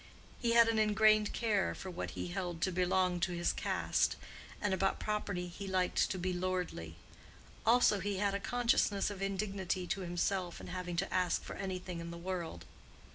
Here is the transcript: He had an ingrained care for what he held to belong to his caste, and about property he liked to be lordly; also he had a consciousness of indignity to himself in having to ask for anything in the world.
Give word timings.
He 0.39 0.53
had 0.53 0.67
an 0.67 0.79
ingrained 0.79 1.31
care 1.31 1.75
for 1.75 1.91
what 1.91 2.17
he 2.17 2.29
held 2.29 2.59
to 2.63 2.71
belong 2.71 3.19
to 3.19 3.33
his 3.33 3.53
caste, 3.53 4.15
and 4.59 4.73
about 4.73 4.99
property 4.99 5.47
he 5.47 5.67
liked 5.67 6.09
to 6.09 6.17
be 6.17 6.33
lordly; 6.33 6.95
also 7.67 7.99
he 7.99 8.17
had 8.17 8.33
a 8.33 8.39
consciousness 8.39 9.11
of 9.11 9.21
indignity 9.21 9.85
to 9.85 10.01
himself 10.01 10.59
in 10.59 10.69
having 10.69 10.95
to 10.95 11.13
ask 11.13 11.43
for 11.43 11.55
anything 11.55 11.99
in 11.99 12.09
the 12.09 12.17
world. 12.17 12.65